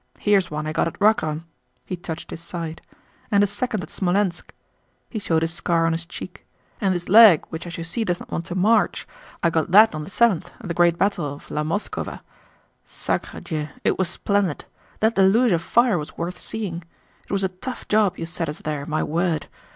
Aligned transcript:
Here 0.17 0.39
is 0.39 0.49
one 0.49 0.65
I 0.65 0.71
got 0.73 0.87
at 0.87 0.99
Wagram" 0.99 1.45
(he 1.85 1.95
touched 1.95 2.31
his 2.31 2.41
side) 2.41 2.81
"and 3.29 3.43
a 3.43 3.45
second 3.45 3.83
at 3.83 3.89
Smolénsk"—he 3.91 5.19
showed 5.19 5.43
a 5.43 5.47
scar 5.47 5.85
on 5.85 5.91
his 5.91 6.07
cheek—"and 6.07 6.95
this 6.95 7.07
leg 7.07 7.45
which 7.49 7.67
as 7.67 7.77
you 7.77 7.83
see 7.83 8.03
does 8.03 8.19
not 8.19 8.31
want 8.31 8.45
to 8.47 8.55
march, 8.55 9.07
I 9.43 9.51
got 9.51 9.69
that 9.69 9.93
on 9.93 10.03
the 10.03 10.09
seventh 10.09 10.49
at 10.59 10.67
the 10.67 10.73
great 10.73 10.97
battle 10.97 11.31
of 11.31 11.51
la 11.51 11.61
Moskowa. 11.63 12.21
Sacré 12.83 13.43
Dieu! 13.43 13.67
It 13.83 13.99
was 13.99 14.09
splendid! 14.09 14.65
That 15.01 15.13
deluge 15.13 15.51
of 15.51 15.61
fire 15.61 15.99
was 15.99 16.17
worth 16.17 16.39
seeing. 16.39 16.81
It 17.25 17.31
was 17.31 17.43
a 17.43 17.49
tough 17.49 17.87
job 17.87 18.17
you 18.17 18.25
set 18.25 18.49
us 18.49 18.57
there, 18.57 18.87
my 18.87 19.03
word! 19.03 19.49